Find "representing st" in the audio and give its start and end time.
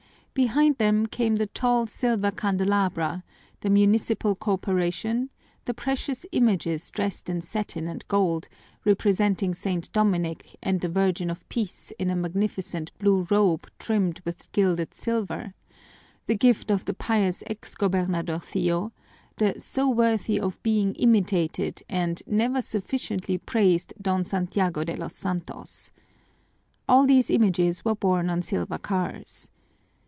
8.85-9.91